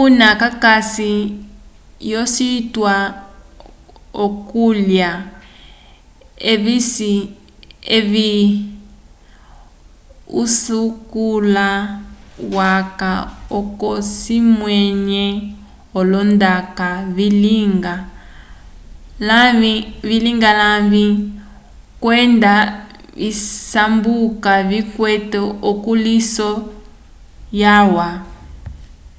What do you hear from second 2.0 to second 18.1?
l'ocituwa c'okulya evi usakuli waca oco cikwamĩwe olondaka vilinga